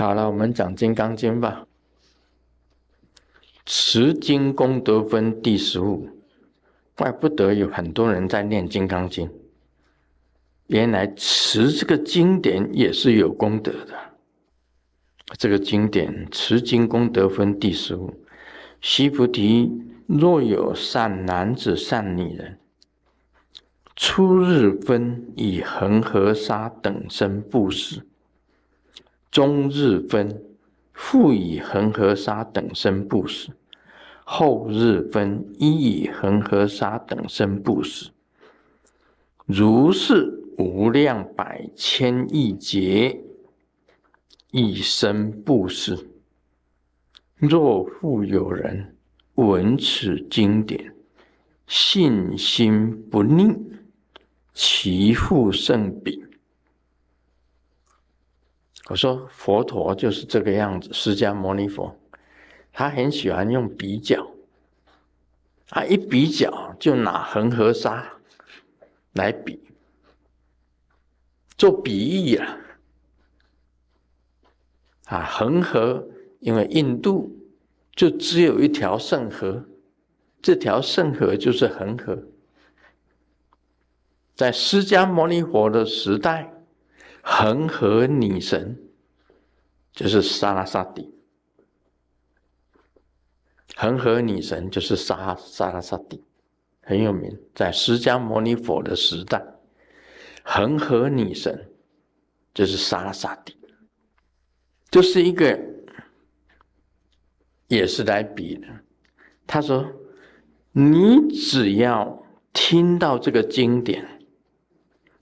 [0.00, 1.66] 好了，我们讲《金刚经》吧。
[3.66, 6.08] 持经功德分第十五，
[6.96, 9.28] 怪不得有很多人在念《金刚经》，
[10.68, 13.94] 原来持这个经典也是有功德的。
[15.36, 18.24] 这个经典持经功德分第十五，
[18.80, 19.70] 须菩提，
[20.06, 22.58] 若有善男子、善女人，
[23.94, 28.00] 初日分以恒河沙等身布施，
[29.30, 30.42] 中日分
[30.92, 33.50] 复以恒河沙等身布施。
[34.32, 38.10] 后日分一以恒河沙等身布施，
[39.44, 43.20] 如是无量百千亿劫
[44.52, 45.98] 一生布施。
[47.34, 48.94] 若复有人
[49.34, 50.94] 闻此经典，
[51.66, 53.52] 信心不逆，
[54.54, 56.24] 其复甚彼。
[58.90, 61.96] 我说佛陀就是这个样子，释迦牟尼佛。
[62.72, 64.28] 他很喜欢用比较，
[65.68, 68.04] 啊，一比较就拿恒河沙
[69.12, 69.60] 来比，
[71.56, 72.58] 做比喻啊，
[75.06, 76.04] 啊，恒河
[76.40, 77.30] 因为印度
[77.94, 79.64] 就只有一条圣河，
[80.42, 82.20] 这条圣河就是恒河，
[84.34, 86.52] 在释迦牟尼佛的时代，
[87.22, 88.78] 恒河女神
[89.92, 91.14] 就是萨拉萨蒂。
[93.76, 96.22] 恒河女神就是沙沙拉萨蒂，
[96.82, 97.34] 很有名。
[97.54, 99.42] 在释迦牟尼佛的时代，
[100.42, 101.72] 恒河女神
[102.52, 103.56] 就是萨拉萨蒂，
[104.90, 105.58] 就是一个
[107.68, 108.68] 也是来比的。
[109.46, 109.90] 他说
[110.72, 114.19] ：“你只要听到这个经典，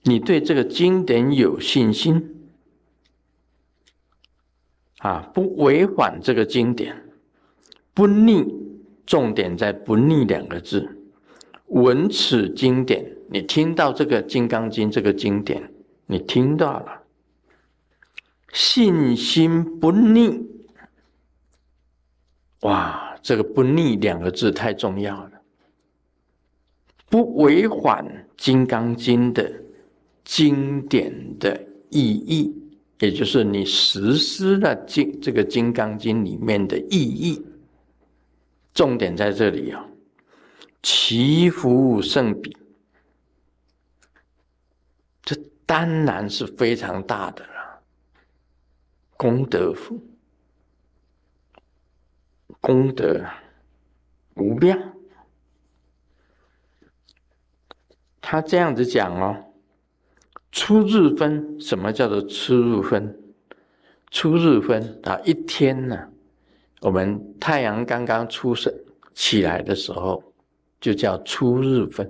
[0.03, 2.49] 你对这个经典有信心，
[4.99, 6.95] 啊，不违反这个经典。”
[7.93, 8.45] 不逆，
[9.05, 10.97] 重点在“不逆”两个字。
[11.65, 15.69] 闻此经典，你听到这个《金刚经》这个经典，
[16.05, 17.03] 你听到了，
[18.53, 20.47] 信心不逆。
[22.61, 25.31] 哇，这个“不逆”两个字太重要了。
[27.09, 28.05] 不违反
[28.37, 29.61] 《金刚经》的
[30.23, 31.59] 经典的
[31.89, 32.53] 意义，
[32.99, 37.43] 也就是你实施了经这个《金刚经》里面的意义。
[38.73, 39.85] 重点在这里啊，
[40.83, 42.55] 祈福圣彼，
[45.23, 45.35] 这
[45.65, 47.81] 当然是非常大的了，
[49.17, 49.99] 功德福，
[52.61, 53.25] 功德
[54.35, 54.79] 无量。
[58.21, 59.48] 他这样子讲哦，
[60.61, 63.17] 初日分，什么叫做初日分？
[64.11, 66.09] 初日分啊，一天呢？
[66.81, 68.73] 我们太阳刚刚出生
[69.13, 70.21] 起来的时候，
[70.81, 72.05] 就叫初日分；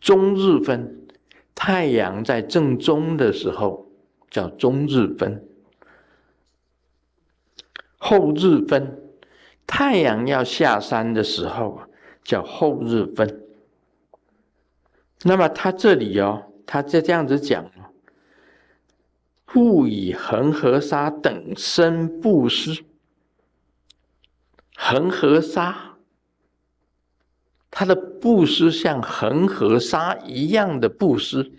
[0.00, 1.04] 中日分，
[1.52, 3.90] 太阳在正中的时候
[4.30, 5.40] 叫中日分；
[7.98, 9.02] 后日分，
[9.66, 11.80] 太阳要下山的时候
[12.22, 13.42] 叫后日分。
[15.24, 17.70] 那么它这里哦，他就这样子讲：
[19.44, 22.84] 不以恒河沙等身布施。
[24.74, 25.96] 恒河沙，
[27.70, 31.52] 他的布施像恒河沙一样的布施，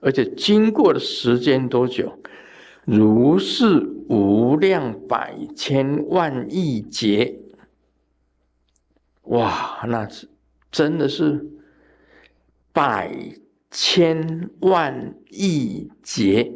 [0.00, 2.18] 而且经过的时间多久？
[2.84, 7.40] 如是无量百千万亿劫，
[9.22, 10.28] 哇，那是
[10.70, 11.44] 真的是
[12.72, 13.12] 百
[13.70, 16.52] 千万亿劫，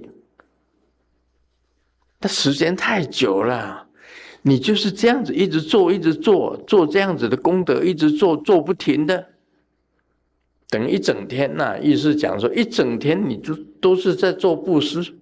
[2.20, 3.88] 那时间太久了。
[4.42, 9.28] 你就是这样子一直做，一直做，做这样子的功德，一直做，做不停的，
[10.70, 11.78] 等一整天呐。
[11.78, 15.14] 意思讲说，一整天你就都是在做布施，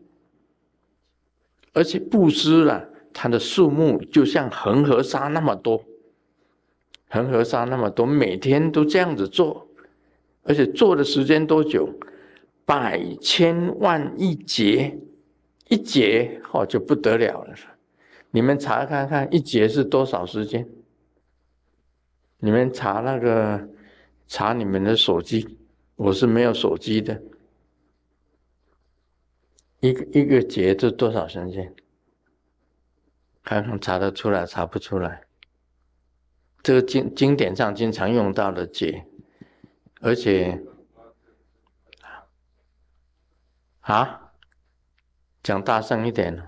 [1.72, 5.84] 而且布施啊，它的数目就像恒河沙那么多，
[7.08, 9.67] 恒河沙那么多，每天都这样子做，
[10.48, 11.88] 而且做的时间多久？
[12.64, 14.98] 百千万一劫，
[15.68, 17.54] 一劫哦就不得了了。
[18.30, 20.68] 你们查看看一节是多少时间？
[22.38, 23.68] 你们查那个
[24.26, 25.58] 查你们的手机，
[25.96, 27.22] 我是没有手机的。
[29.80, 31.74] 一个一个节是多少时间？
[33.42, 35.22] 看看查得出来，查不出来。
[36.62, 39.06] 这个经经典上经常用到的节，
[40.00, 40.62] 而且
[43.80, 44.32] 啊，
[45.42, 46.42] 讲大声一点。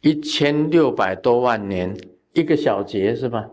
[0.00, 1.96] 一千六百多万年，
[2.32, 3.50] 一个小节是吧？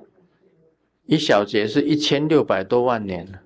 [1.06, 3.42] 一小节是一千六百多万年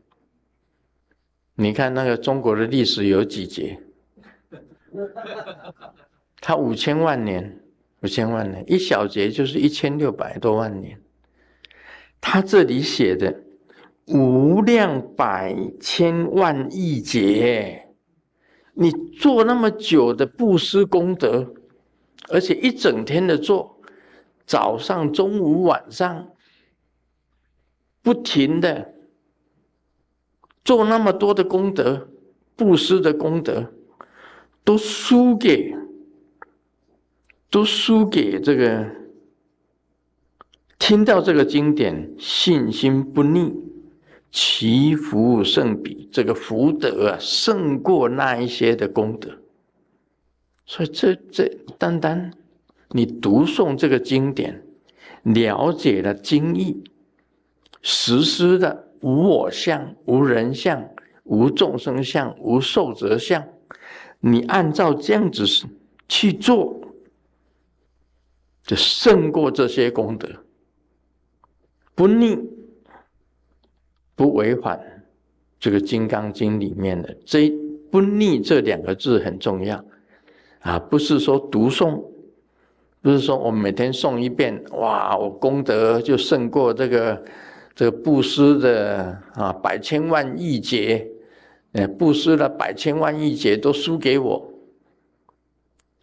[1.55, 3.81] 你看那个中国的历史有几节？
[6.39, 7.63] 它五千万年，
[8.01, 11.01] 五千万年，一小节就是一千六百多万年。
[12.19, 13.43] 他这里写的
[14.07, 17.87] 无量百千万亿劫，
[18.73, 21.53] 你做那么久的布施功德，
[22.29, 23.79] 而且一整天的做，
[24.45, 26.27] 早上、中午、晚上，
[28.01, 28.93] 不停的
[30.65, 32.09] 做那么多的功德，
[32.55, 33.73] 布施的功德，
[34.63, 35.73] 都输给，
[37.49, 39.06] 都输给这个。
[40.79, 43.53] 听到这个经典，信心不逆，
[44.31, 46.07] 其福胜彼。
[46.12, 49.29] 这个福德啊，胜过那一些的功德。
[50.65, 51.47] 所以，这这
[51.77, 52.31] 单单
[52.89, 54.63] 你读诵这个经典，
[55.24, 56.83] 了解了经义，
[57.81, 60.89] 实施的无我相、无人相、
[61.24, 63.44] 无众生相、无寿者相，
[64.19, 65.45] 你按照这样子
[66.07, 66.79] 去做，
[68.63, 70.29] 就胜过这些功德。
[71.97, 72.38] 不逆，
[74.13, 74.79] 不违反
[75.59, 77.51] 这个《金刚经》里面的这
[77.89, 79.83] “不逆”这两个字很重要
[80.59, 80.77] 啊！
[80.77, 82.03] 不是说读诵，
[83.01, 87.25] 不是说我每天诵一遍，哇，我功德就胜过这个
[87.73, 91.09] 这个布施的啊百千万亿劫，
[91.71, 94.53] 呃，布施了百千万亿劫都输给我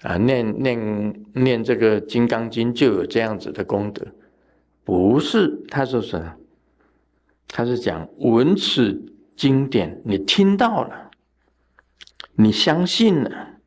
[0.02, 0.16] 啊！
[0.16, 4.04] 念念念这个《金刚经》就有这样子的功德。
[4.84, 6.36] 不是，他说什么？
[7.48, 9.00] 他是讲文此
[9.36, 11.10] 经典，你听到了，
[12.34, 13.60] 你相信了，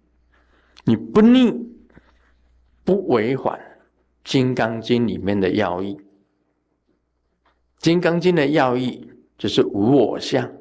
[0.83, 1.53] 你不逆，
[2.83, 3.53] 不违反
[4.23, 5.95] 《金刚经》里面的要义。
[7.77, 10.51] 《金刚经》的要义就是无我相、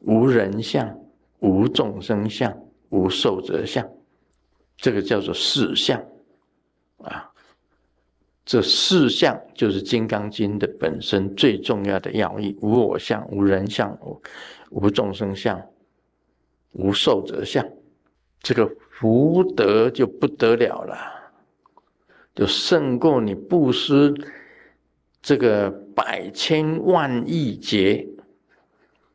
[0.00, 0.98] 无人相、
[1.40, 2.56] 无众生相、
[2.88, 3.86] 无寿者相，
[4.76, 6.02] 这个叫做四相
[6.98, 7.31] 啊。
[8.44, 13.96] 这四项就是《金刚经》的本身最重要的要义：无我相、无人相、
[14.70, 15.60] 无众生相、
[16.72, 17.64] 无寿者相。
[18.40, 20.96] 这个福德就不得了了，
[22.34, 24.12] 就胜过你布施
[25.22, 28.04] 这个百千万亿劫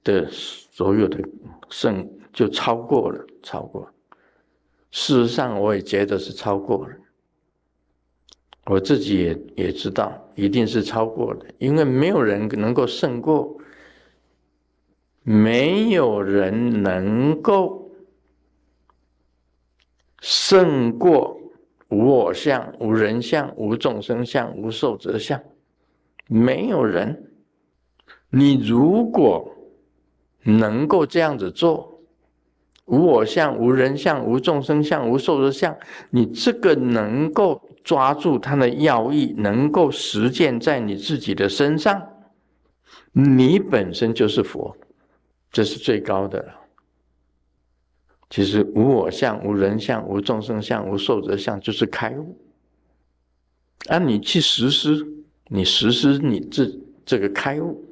[0.06, 1.19] 的所有的
[1.69, 3.91] 胜，就超过了，超过。
[4.91, 6.95] 事实上，我也觉得是超过了。
[8.69, 13.57] 我自己也也知道，一定是超过的，因为没有人能够胜过，
[15.23, 17.89] 没有人能够
[20.19, 21.39] 胜过
[21.87, 25.41] 无我相、无人相、无众生相、无寿者相，
[26.27, 27.31] 没有人。
[28.29, 29.49] 你如果
[30.43, 32.01] 能够这样子做，
[32.83, 35.73] 无我相、无人相、无众生相、无寿者相，
[36.09, 37.61] 你这个能够。
[37.88, 42.06] 抓住他的要义，能够实践在你自己的身上，
[43.13, 44.75] 你本身就是佛，
[45.50, 46.53] 这是最高的了。
[48.29, 52.38] 其实无我相、无人相、无众生相、无寿者相，就是开悟。
[53.88, 55.08] 啊，你去实施，
[55.48, 56.70] 你实施你这
[57.06, 57.86] 这个开悟，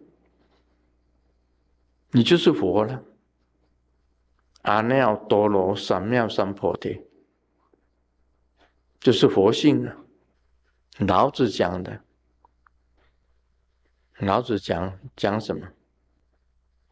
[2.11, 3.01] 你就是佛了。
[4.63, 6.99] 阿耨多罗三藐三菩提。
[9.05, 9.95] 就是佛性啊！
[10.97, 12.01] 老子讲的，
[14.17, 15.67] 老子讲讲什么？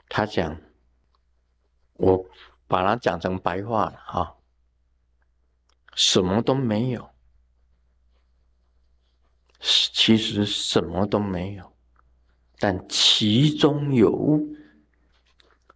[0.08, 0.62] 他讲，
[1.93, 2.24] 我
[2.67, 4.36] 把它讲成白话了啊，
[5.96, 7.10] 什么都没有，
[9.60, 11.74] 其实什么都没有，
[12.60, 14.55] 但其中有物，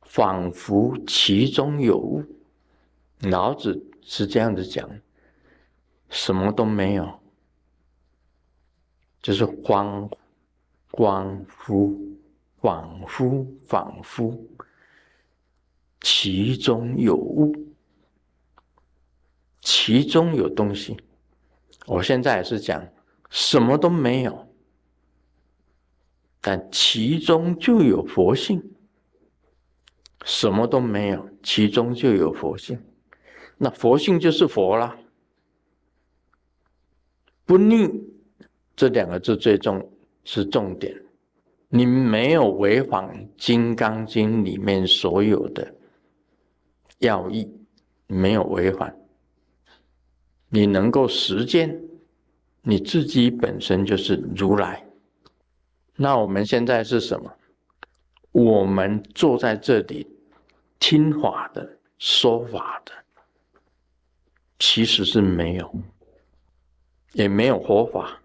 [0.03, 2.23] 仿佛其中有物。
[3.21, 4.87] 老子是这样子讲。
[6.09, 7.19] 什么都没有，
[9.21, 10.09] 就是恍
[10.91, 11.97] 恍惚、
[12.61, 14.39] 恍惚、恍惚，
[16.01, 17.53] 其中有物，
[19.61, 20.97] 其中有东西。
[21.85, 22.87] 我现在也是讲，
[23.29, 24.47] 什么都没有，
[26.41, 28.63] 但其中就有佛性。
[30.25, 32.83] 什么都没有，其中就有佛性，
[33.57, 34.97] 那佛性就是佛了。
[37.47, 37.89] 不逆
[38.75, 39.89] 这两个字最重
[40.25, 40.93] 是重点，
[41.69, 45.73] 你没有违反《金刚经》里面所有的
[46.99, 47.49] 要义，
[48.05, 48.93] 没有违反，
[50.49, 51.81] 你能够实践，
[52.61, 54.85] 你自己本身就是如来。
[55.95, 57.33] 那我们现在是什么？
[58.33, 60.05] 我们坐在这里
[60.79, 62.91] 听法的、说法的，
[64.59, 65.73] 其实是没有，
[67.17, 68.21] 也没有佛法。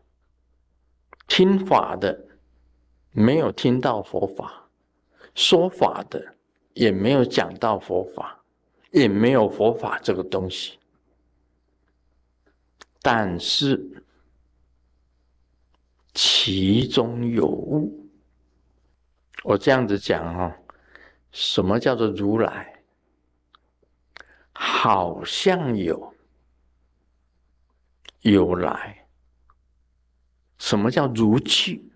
[1.26, 2.26] 听法的
[3.10, 4.68] 没有听到佛法，
[5.34, 6.34] 说法的
[6.74, 8.44] 也没有讲到佛法，
[8.90, 10.78] 也没有佛法这个东西。
[13.00, 14.04] 但是
[16.12, 17.90] 其中有物，
[19.42, 20.52] 我这样子讲哦，
[21.30, 22.82] 什么叫做如来？
[24.52, 26.11] 好像有，
[28.22, 29.06] 有来。
[30.58, 31.88] 什么叫如去？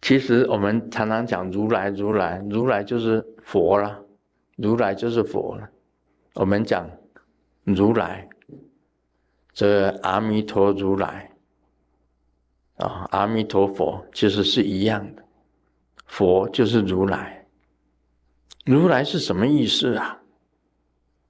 [0.00, 4.04] 其实我们常常讲如来，如来，如来就是佛了，
[4.56, 5.68] 如来就是佛了。
[6.34, 6.90] 我们讲
[7.64, 8.28] 如来。
[9.52, 11.30] 这阿弥陀如来
[12.76, 15.22] 啊，阿弥陀佛其实是一样的，
[16.06, 17.46] 佛就是如来。
[18.64, 20.22] 如来是什么意思啊？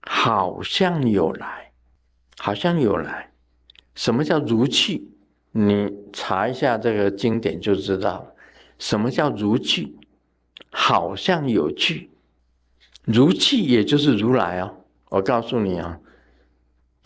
[0.03, 1.73] 好像有来，
[2.39, 3.32] 好像有来。
[3.95, 5.09] 什么叫如去？
[5.53, 8.35] 你查一下这个经典就知道了。
[8.79, 9.97] 什么叫如去？
[10.71, 12.11] 好像有去，
[13.05, 14.85] 如去也就是如来哦。
[15.11, 15.99] 我告诉你啊。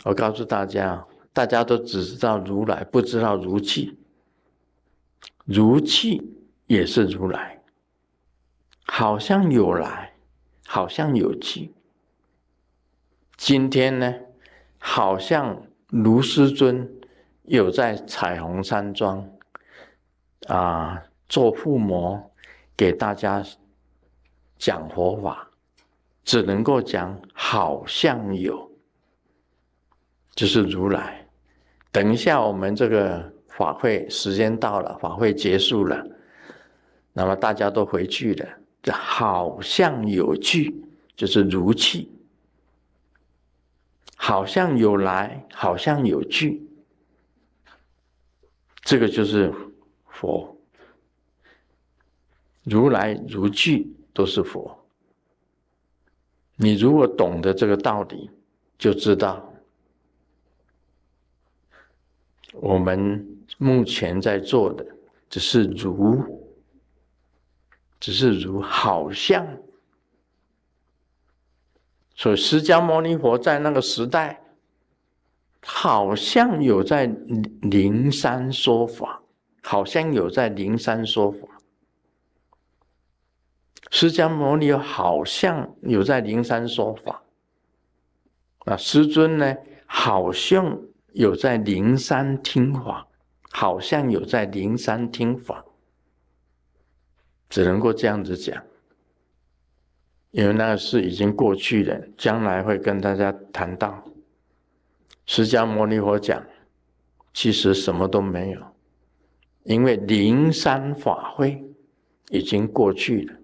[0.05, 3.99] 我告诉大家，大家都只知道如来，不知道如气。
[5.45, 6.23] 如气
[6.67, 7.61] 也是如来，
[8.85, 10.15] 好像有来，
[10.67, 11.73] 好像有去。
[13.37, 14.15] 今天呢，
[14.79, 16.89] 好像卢师尊
[17.45, 19.25] 有在彩虹山庄
[20.49, 22.31] 啊做附魔，
[22.77, 23.43] 给大家
[24.59, 25.49] 讲佛法，
[26.25, 28.69] 只能够讲好像有。
[30.35, 31.27] 就是如来，
[31.93, 36.05] 等一下我们这个法会时间到了，法会结束了，
[37.13, 38.49] 那么大家都回去了，
[38.83, 40.75] 这好像有去，
[41.17, 42.07] 就是如去，
[44.19, 46.67] 好像有来，好像有去，
[48.81, 49.53] 这个就是
[50.09, 50.59] 佛，
[52.65, 54.85] 如来如去都是佛。
[56.57, 58.31] 你如果懂得这个道理，
[58.79, 59.53] 就知道。
[62.55, 64.85] 我们目前在做的
[65.29, 66.51] 只是如，
[68.01, 69.47] 只是如，好像。
[72.17, 74.43] 所以释迦牟尼佛在那个时代，
[75.63, 77.07] 好像有在
[77.63, 79.23] 灵山说法，
[79.63, 81.47] 好像有在灵山说法。
[83.91, 87.23] 释迦牟尼好像有在灵山说法，
[88.65, 89.57] 啊，师尊呢，
[89.87, 90.77] 好像。
[91.17, 93.09] 有在灵山听法，
[93.51, 95.65] 好像有在灵山听法，
[97.49, 98.63] 只能够这样子讲，
[100.37, 104.05] 因为那个事已经过去了，将来会跟大家谈到。
[105.25, 106.45] 释迦牟尼佛讲，
[107.33, 108.61] 其实什么都没有，
[109.63, 111.65] 因为灵山法会
[112.29, 113.35] 已经过去了。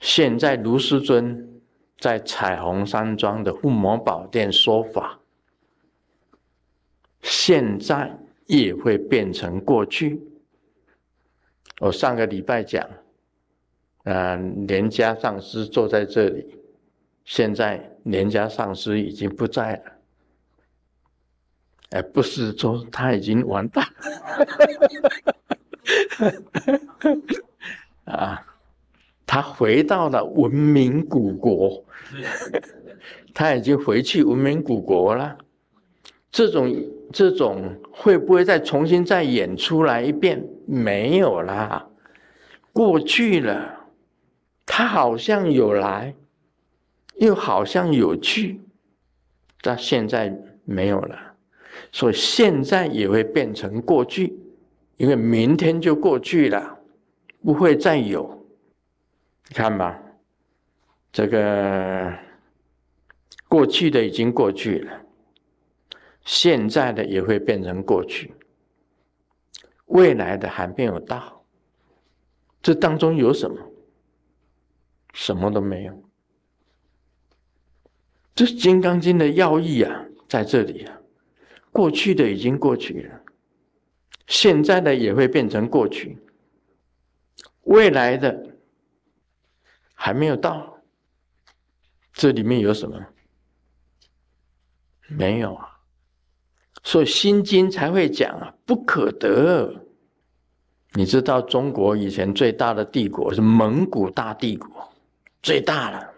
[0.00, 1.60] 现在卢师尊
[1.98, 5.20] 在彩虹山庄的护摩宝殿说法。
[7.20, 10.22] 现在也会变成过去。
[11.80, 12.88] 我上个礼拜讲，
[14.04, 16.46] 啊，连家上师坐在这里，
[17.24, 19.82] 现在连家上师已经不在了。
[21.90, 23.86] 哎，不是说他已经完蛋
[28.04, 28.46] 了， 啊，
[29.24, 31.84] 他回到了文明古国，
[33.32, 35.38] 他已经回去文明古国了。
[36.32, 36.74] 这种
[37.12, 40.44] 这种会不会再重新再演出来一遍？
[40.66, 41.86] 没有啦，
[42.72, 43.83] 过去了。
[44.66, 46.14] 他好像有来，
[47.16, 48.60] 又好像有去，
[49.60, 51.34] 但现在没有了。
[51.92, 54.36] 所以现在也会变成过去，
[54.96, 56.78] 因为明天就过去了，
[57.42, 58.46] 不会再有。
[59.50, 60.00] 看吧，
[61.12, 62.12] 这个
[63.48, 65.00] 过去的已经过去了。
[66.24, 68.32] 现在的也会变成过去，
[69.86, 71.44] 未来的还没有到。
[72.62, 73.56] 这当中有什么？
[75.14, 76.04] 什么都没有。
[78.34, 81.00] 这是《金刚经》的要义啊，在这里啊。
[81.72, 83.20] 过去的已经过去了，
[84.26, 86.18] 现在的也会变成过去，
[87.62, 88.56] 未来的
[89.94, 90.78] 还没有到。
[92.12, 93.04] 这里面有什么？
[95.08, 95.80] 没有啊。
[96.84, 99.74] 所以《心经》才会讲啊，不可得。
[100.92, 104.93] 你知道中国以前最大的帝国是蒙古大帝国，
[105.44, 106.14] 最大了，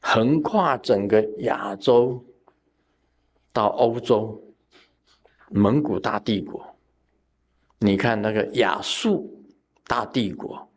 [0.00, 2.24] 横跨整个亚洲
[3.52, 4.40] 到欧洲，
[5.50, 6.64] 蒙古大帝国。
[7.80, 9.44] 你看那个亚述
[9.88, 10.70] 大帝国、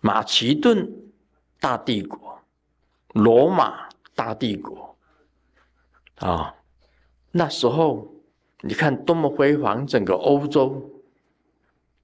[0.00, 0.92] 马其顿
[1.60, 2.40] 大帝国、
[3.10, 4.96] 罗马大帝国，
[6.16, 6.52] 啊，
[7.30, 8.12] 那时候
[8.62, 10.90] 你看多么辉煌，整个欧洲。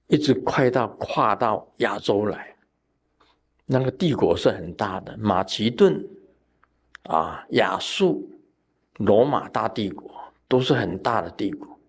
[0.07, 2.50] 一直快到跨到亚洲来，
[3.71, 6.05] 那个帝国是很大的，马其顿
[7.03, 8.29] 啊、亚述、
[8.97, 10.11] 罗马大帝国
[10.49, 11.79] 都是很大的帝国。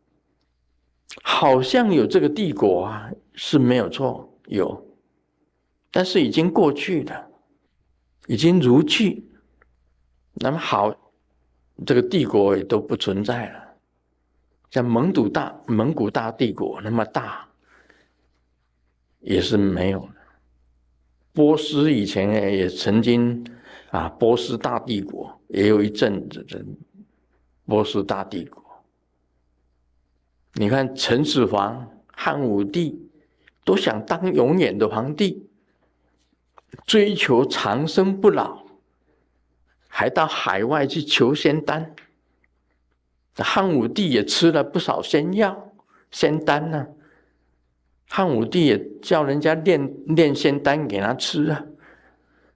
[1.24, 4.86] 好像有这个帝国啊，是没有错，有，
[5.90, 7.28] 但是已经过去了，
[8.28, 9.28] 已经如去。
[10.34, 10.94] 那么好，
[11.84, 13.74] 这个帝国也都不存在了，
[14.70, 17.48] 像蒙古大蒙古大帝国那么大。
[19.24, 20.21] 也是没有的。
[21.32, 23.44] 波斯以前也曾经
[23.90, 26.64] 啊，波斯大帝国也有一阵子的
[27.64, 28.62] 波斯大帝国。
[30.54, 33.10] 你看秦始皇、汉武帝
[33.64, 35.48] 都想当永远的皇帝，
[36.84, 38.66] 追求长生不老，
[39.88, 41.94] 还到海外去求仙丹。
[43.36, 45.72] 汉武帝也吃了不少仙药、
[46.10, 46.88] 仙丹呢。
[48.14, 51.64] 汉武帝也叫人家炼炼仙丹给他吃啊，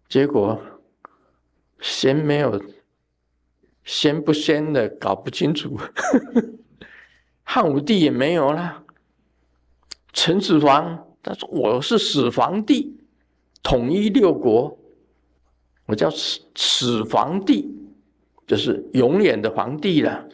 [0.07, 0.61] 结果
[1.81, 2.63] 仙没有，
[3.83, 5.75] 仙不仙的搞不清楚。
[7.43, 8.85] 汉武帝也没有了。
[10.13, 12.95] 陈始皇他说：“我是始皇帝，
[13.63, 14.79] 统一六国，
[15.87, 17.75] 我叫始始皇帝，
[18.47, 20.29] 就是永远的皇帝了。”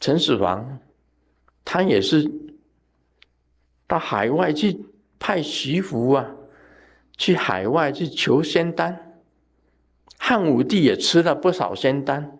[0.00, 0.78] 陈始皇
[1.62, 2.26] 他也是。
[3.92, 4.86] 到海外去
[5.18, 6.26] 派徐福啊，
[7.18, 9.20] 去海外去求仙丹。
[10.16, 12.38] 汉武帝也吃了不少仙丹，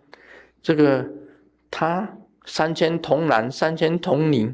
[0.62, 1.06] 这个
[1.70, 4.50] 他三千童男三千童女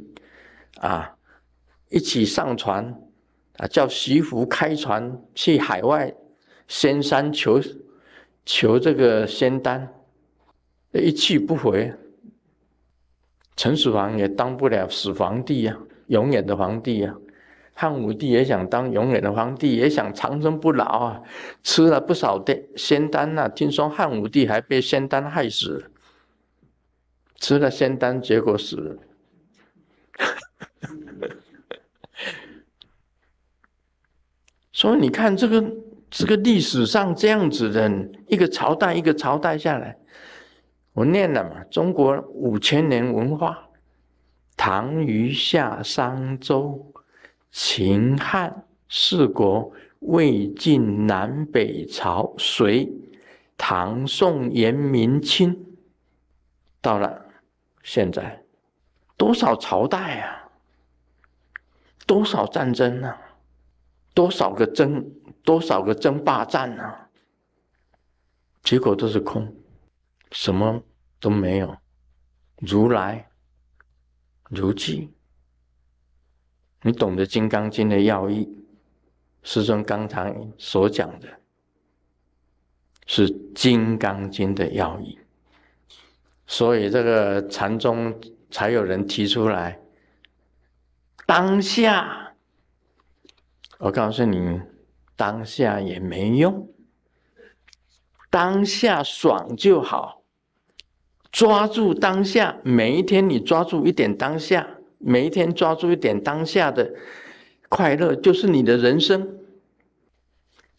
[0.80, 1.14] 啊，
[1.88, 2.92] 一起上船
[3.58, 6.12] 啊，叫徐福开船去海外
[6.66, 7.60] 仙山求
[8.44, 9.88] 求这个仙丹，
[10.90, 11.94] 一去不回。
[13.54, 15.78] 陈始皇也当不了始皇帝呀。
[16.08, 17.14] 永远的皇帝啊，
[17.72, 21.22] 汉武帝也想当永远的皇帝，也想长生不老啊，
[21.62, 23.48] 吃了不少的仙丹呐。
[23.48, 25.90] 听说汉武帝还被仙丹害死，
[27.36, 28.96] 吃了仙丹结果死了。
[34.72, 35.72] 所以你看这个
[36.10, 37.90] 这个历史上这样子的
[38.28, 39.96] 一个朝代一个朝代下来，
[40.94, 43.67] 我念了嘛，中国五千年文化。
[44.70, 46.92] 唐虞夏商周
[47.50, 52.86] 秦汉四国魏晋南北朝隋
[53.56, 55.58] 唐宋元明清，
[56.82, 57.24] 到了
[57.82, 58.44] 现在，
[59.16, 60.50] 多少朝代啊？
[62.06, 63.18] 多少战争啊？
[64.12, 65.02] 多少个争？
[65.42, 67.08] 多少个争霸战啊？
[68.62, 69.50] 结果都是空，
[70.30, 70.82] 什么
[71.18, 71.74] 都没有。
[72.58, 73.24] 如来。
[74.48, 75.10] 如记，
[76.82, 78.48] 你懂得《金刚经》的要义，
[79.42, 81.28] 师尊刚才所讲的，
[83.06, 85.18] 是《金刚经》的要义，
[86.46, 88.18] 所以这个禅宗
[88.50, 89.80] 才有人提出来，
[91.26, 92.34] 当下，
[93.78, 94.60] 我告诉你，
[95.14, 96.68] 当下也没用，
[98.30, 100.17] 当下爽就好。
[101.38, 106.92] 抓住当下，每一天你抓住一点当下，每一天抓住一点当下的
[107.68, 109.38] 快乐，就是你的人生。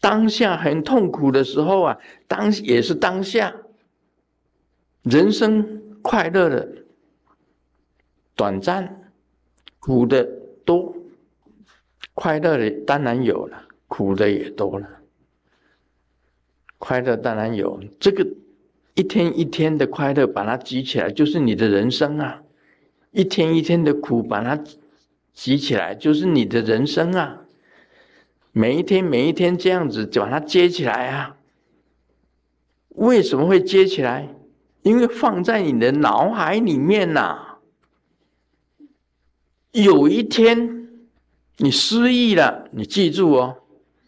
[0.00, 3.56] 当下很痛苦的时候啊，当也是当下。
[5.04, 6.68] 人生快乐的
[8.36, 9.10] 短暂，
[9.78, 10.22] 苦的
[10.66, 10.94] 多，
[12.12, 14.86] 快乐的当然有了，苦的也多了。
[16.76, 18.26] 快乐当然有这个。
[18.94, 22.42] 一天一天的快乐，把它积起来，就是你的人生啊；
[23.12, 24.62] 一天一天的苦，把它
[25.32, 27.38] 积起来，就是你的人生啊。
[28.52, 31.36] 每一天每一天这样子把它接起来啊。
[32.96, 34.28] 为什么会接起来？
[34.82, 37.58] 因为放在你的脑海里面呐。
[39.72, 40.88] 有一天
[41.58, 43.58] 你失忆了，你记住哦，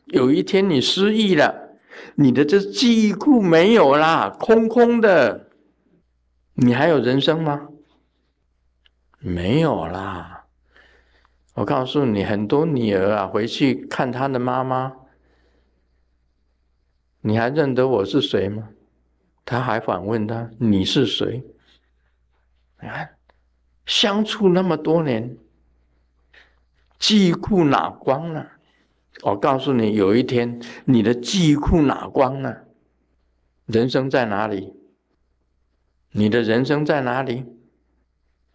[0.06, 1.61] 有一天你失忆了。
[2.14, 5.48] 你的这记忆库没有啦，空空的，
[6.54, 7.68] 你还有人生吗？
[9.18, 10.44] 没有啦。
[11.54, 14.92] 我告诉你，很多女儿啊，回去看她的妈妈，
[17.20, 18.68] 你还认得我是谁吗？
[19.44, 21.42] 他还反问他：“你是谁？”
[22.80, 23.16] 你看，
[23.84, 25.36] 相处那么多年，
[27.00, 28.52] 记忆库哪光了？
[29.22, 32.64] 我告诉你，有一天你的记忆库哪光了？
[33.66, 34.72] 人生在哪里？
[36.10, 37.44] 你的人生在哪里？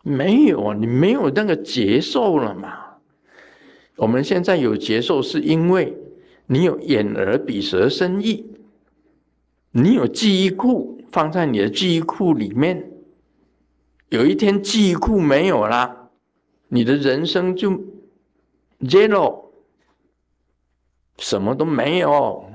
[0.04, 3.00] 没有啊，你没有那个节奏了嘛？
[3.96, 5.98] 我们现在有节奏，是因为
[6.46, 8.46] 你有眼耳鼻舌身意，
[9.72, 12.92] 你有记忆库放在你的记忆库里面。
[14.10, 16.12] 有一天记忆库没有了，
[16.68, 17.72] 你的人生就
[18.82, 19.47] zero，
[21.18, 22.50] 什么都没有。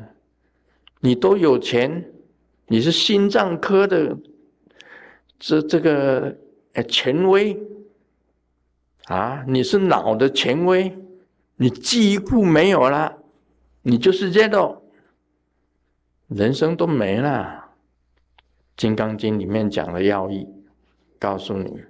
[1.01, 2.13] 你都有钱，
[2.67, 4.17] 你是心脏科的。
[5.39, 6.37] 这这个
[6.75, 7.61] 呃权威
[9.07, 10.97] 啊，你是脑的权威，
[11.57, 13.19] 你记忆库没有了，
[13.83, 14.81] 你就是这种，
[16.29, 17.31] 人生都没了。
[18.77, 20.47] 《金刚经》里面讲的要义，
[21.19, 21.83] 告诉你。